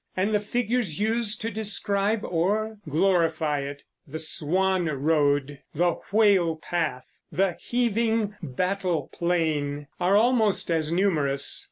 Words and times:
And 0.17 0.33
the 0.33 0.39
figures 0.39 0.99
used 0.99 1.41
to 1.41 1.51
describe 1.51 2.23
or 2.25 2.79
glorify 2.89 3.59
it 3.59 3.83
"the 4.07 4.17
swan 4.17 4.85
road, 4.87 5.59
the 5.75 5.99
whale 6.11 6.55
path, 6.55 7.19
the 7.31 7.55
heaving 7.59 8.33
battle 8.41 9.11
plain" 9.13 9.85
are 9.99 10.17
almost 10.17 10.71
as 10.71 10.91
numerous. 10.91 11.59